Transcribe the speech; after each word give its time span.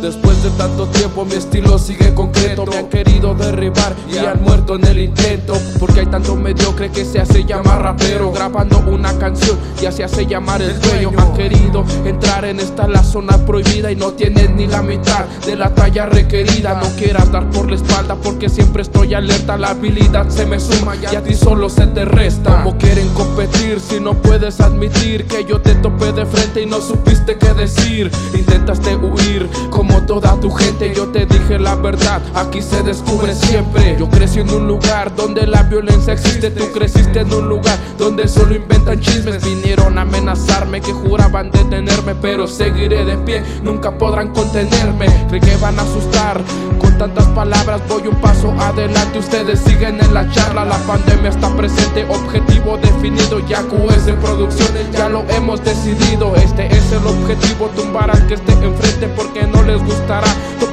Después 0.00 0.42
de 0.42 0.50
tanto 0.50 0.86
tiempo 0.86 1.24
mi 1.24 1.34
estilo 1.34 1.78
sigue 1.78 2.14
concreto. 2.14 2.66
Me 2.66 2.76
han 2.76 2.88
querido 2.88 3.34
derribar 3.34 3.94
y 4.12 4.18
han 4.18 4.42
muerto 4.42 4.76
en 4.76 4.84
el 4.84 4.98
intento. 4.98 5.54
Porque 5.78 6.00
hay 6.00 6.06
tanto 6.06 6.36
mediocre 6.36 6.90
que 6.90 7.04
se 7.04 7.20
hace 7.20 7.44
llamar 7.44 7.82
rapero 7.82 8.32
Grabando 8.32 8.84
una 8.86 9.16
canción 9.18 9.58
ya 9.80 9.92
se 9.92 10.04
hace 10.04 10.26
llamar 10.26 10.62
el 10.62 10.78
dueño. 10.80 11.10
Han 11.16 11.32
querido 11.34 11.84
entrar 12.04 12.44
en 12.44 12.60
esta 12.60 12.86
la 12.86 13.02
zona 13.02 13.38
prohibida 13.44 13.90
Y 13.90 13.96
no 13.96 14.12
tienen 14.12 14.56
ni 14.56 14.66
la 14.66 14.82
mitad 14.82 15.26
de 15.44 15.56
la 15.56 15.74
talla 15.74 16.06
requerida. 16.06 16.80
No 16.80 16.88
quieras 16.96 17.30
dar 17.32 17.48
por 17.50 17.70
la 17.70 17.76
espalda 17.76 18.16
porque 18.16 18.48
siempre 18.48 18.82
estoy 18.82 19.14
alerta. 19.14 19.56
La 19.56 19.70
habilidad 19.70 20.28
se 20.28 20.46
me 20.46 20.60
suma 20.60 20.94
y 20.96 21.14
a 21.14 21.22
ti 21.22 21.34
solo 21.34 21.68
se 21.68 21.86
te 21.86 22.04
resta. 22.04 22.62
Como 22.62 22.78
quieren 22.78 23.08
competir 23.10 23.80
si 23.80 24.00
no 24.00 24.14
puedes 24.14 24.60
admitir 24.60 25.26
Que 25.26 25.44
yo 25.44 25.60
te 25.60 25.74
topé 25.74 26.12
de 26.12 26.26
frente 26.26 26.62
y 26.62 26.66
no 26.66 26.80
supiste 26.80 27.36
qué 27.36 27.54
decir. 27.54 28.10
Intentaste 28.34 28.96
huir 28.96 29.48
como 29.70 29.95
toda 30.02 30.38
tu 30.40 30.50
gente 30.50 30.92
Yo 30.94 31.08
te 31.08 31.26
dije 31.26 31.58
la 31.58 31.74
verdad, 31.74 32.22
aquí 32.34 32.62
se 32.62 32.82
descubre 32.82 33.34
siempre. 33.34 33.96
Yo 33.98 34.08
crecí 34.08 34.40
en 34.40 34.50
un 34.50 34.66
lugar 34.66 35.14
donde 35.14 35.46
la 35.46 35.62
violencia 35.62 36.12
existe 36.12 36.50
Tú 36.50 36.72
creciste 36.72 37.20
en 37.20 37.32
un 37.32 37.48
lugar 37.48 37.78
donde 37.98 38.28
solo 38.28 38.54
inventan 38.54 39.00
chismes. 39.00 39.44
Vinieron 39.44 39.98
a 39.98 40.02
amenazarme 40.02 40.80
que 40.80 40.92
juraban 40.92 41.50
detenerme 41.50 42.14
Pero 42.16 42.46
seguiré 42.46 43.04
de 43.04 43.16
pie, 43.18 43.42
nunca 43.62 43.96
podrán 43.96 44.32
contenerme. 44.32 45.06
Creí 45.28 45.40
que 45.40 45.56
van 45.56 45.78
a 45.78 45.82
asustar 45.82 46.40
con 46.78 46.98
tantas 46.98 47.26
palabras 47.28 47.80
Voy 47.88 48.08
un 48.08 48.16
paso 48.16 48.52
adelante, 48.58 49.18
ustedes 49.18 49.60
siguen 49.60 50.00
en 50.00 50.14
la 50.14 50.28
charla 50.30 50.64
La 50.64 50.78
pandemia 50.78 51.30
está 51.30 51.54
presente, 51.56 52.06
objetivo 52.08 52.76
definido 52.78 53.40
Ya 53.46 53.62
QS 53.62 54.12
Producciones 54.20 54.90
ya 54.92 55.08
lo 55.08 55.24
hemos 55.28 55.62
decidido. 55.62 56.34
Este 56.36 56.66
es 56.66 56.92
el 56.92 57.06
objetivo, 57.06 57.66
tumbar 57.76 58.10
al 58.10 58.26
que 58.26 58.34
esté 58.34 58.52
enfrente 58.52 58.95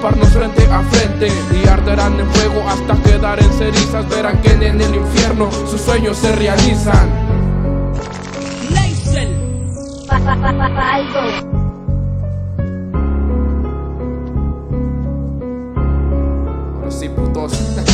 toparnos 0.03 0.29
frente 0.29 0.65
a 0.65 0.81
frente 0.83 1.29
Y 1.53 1.67
arderán 1.67 2.19
en 2.19 2.29
fuego 2.33 2.67
hasta 2.67 3.01
quedar 3.03 3.41
en 3.41 3.51
cerizas 3.53 4.07
Verán 4.09 4.41
que 4.41 4.51
en 4.51 4.81
el 4.81 4.95
infierno 4.95 5.49
sus 5.51 5.79
sueños 5.79 6.17
se 6.17 6.35
realizan. 6.35 7.09
Ahora 16.75 16.91
sí, 16.91 17.09
putos. 17.09 17.53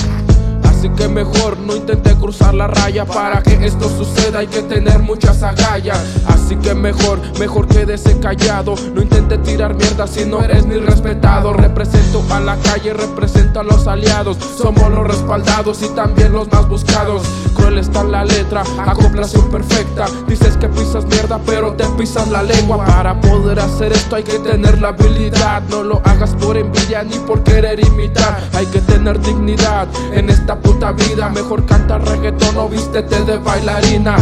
Que 1.00 1.08
mejor 1.08 1.58
no 1.58 1.78
intente 1.78 2.14
cruzar 2.16 2.54
la 2.54 2.68
raya. 2.68 3.06
Para 3.06 3.42
que 3.42 3.54
esto 3.66 3.88
suceda 3.88 4.40
hay 4.40 4.48
que 4.48 4.62
tener 4.64 5.00
muchas 5.00 5.42
agallas. 5.44 5.98
Así 6.28 6.58
que 6.58 6.76
mejor, 6.76 7.22
mejor 7.40 7.70
quédese 7.70 8.20
callado. 8.20 8.76
No 8.94 9.02
intente 9.02 9.38
tirar 9.38 9.76
mierda 9.76 10.08
si 10.08 10.26
no 10.26 10.44
eres 10.44 10.66
ni 10.66 10.76
respetado. 10.76 11.54
Represento 11.54 12.22
a 12.30 12.42
la 12.42 12.58
calle, 12.58 12.94
represento 12.94 13.62
a 13.62 13.64
los 13.64 13.88
aliados. 13.88 14.38
Somos 14.58 14.92
los 14.92 15.08
respaldados 15.08 15.82
y 15.84 15.88
también 15.96 16.34
los 16.34 16.52
más 16.52 16.68
buscados 16.68 17.24
Cruel 17.60 17.78
está 17.78 18.04
la 18.04 18.24
letra, 18.24 18.64
acoplación 18.86 19.50
perfecta 19.50 20.06
Dices 20.28 20.58
que 20.58 20.70
pisas 20.70 21.06
mierda 21.06 21.40
pero 21.46 21.74
te 21.74 21.86
pisas 21.98 22.28
la 22.30 22.44
lengua. 22.44 22.86
Para 22.86 23.20
poder 23.20 23.60
hacer 23.60 23.92
esto 23.92 24.16
hay 24.16 24.24
que 24.24 24.40
tener 24.40 24.82
la 24.82 24.90
habilidad. 24.90 25.64
No 25.70 25.84
lo 25.84 26.02
hagas 26.06 26.36
por 26.36 26.58
envidia 26.58 27.04
ni 27.04 27.18
por 27.20 27.44
querer 27.44 27.80
imitar. 27.80 28.40
Hay 28.54 28.66
que 28.68 28.80
tener 28.82 29.20
dignidad 29.20 29.88
en 30.14 30.30
esta 30.30 30.60
puta 30.60 30.92
vida. 30.92 31.30
Mejor 31.30 31.66
canta 31.66 31.98
reggaetón 31.98 32.58
o 32.58 32.70
vístete 32.70 33.24
de 33.24 33.38
bailarina 33.38 34.16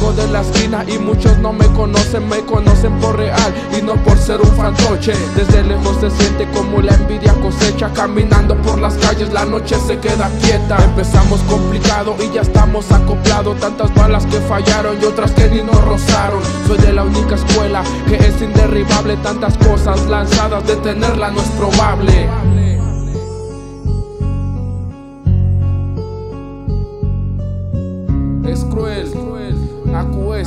De 0.00 0.26
la 0.28 0.40
esquina 0.40 0.82
y 0.88 0.98
muchos 0.98 1.36
no 1.38 1.52
me 1.52 1.66
conocen 1.68 2.26
Me 2.26 2.40
conocen 2.40 2.98
por 3.00 3.18
real 3.18 3.54
y 3.78 3.82
no 3.82 3.94
por 4.02 4.16
ser 4.18 4.40
un 4.40 4.50
fantoche. 4.56 5.12
Desde 5.36 5.62
lejos 5.62 5.98
se 6.00 6.10
siente 6.10 6.48
como 6.52 6.80
la 6.80 6.94
envidia 6.94 7.34
cosecha 7.34 7.92
Caminando 7.92 8.56
por 8.62 8.80
las 8.80 8.94
calles 8.94 9.30
la 9.30 9.44
noche 9.44 9.76
se 9.86 9.98
queda 9.98 10.28
quieta. 10.40 10.82
Empezamos 10.82 11.40
complicado 11.42 12.16
y 12.18 12.34
ya 12.34 12.40
estamos 12.40 12.90
acoplados 12.90 13.60
Tantas 13.60 13.94
balas 13.94 14.24
que 14.26 14.40
fallaron 14.40 14.96
y 15.00 15.04
otras 15.04 15.32
que 15.32 15.48
ni 15.48 15.62
nos 15.62 15.80
rozaron. 15.84 16.42
Soy 16.66 16.78
de 16.78 16.94
la 16.94 17.04
única 17.04 17.34
escuela 17.36 17.84
que 18.08 18.16
es 18.16 18.40
inderribable 18.40 19.16
Tantas 19.18 19.56
cosas 19.58 20.00
lanzadas, 20.06 20.66
detenerla 20.66 21.30
no 21.30 21.40
es 21.40 21.48
probable 21.50 22.59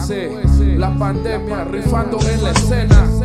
la 0.10 0.98
pandemia 0.98 1.64
rifando 1.64 2.20
en 2.30 2.44
la 2.44 2.52
escena. 2.52 3.23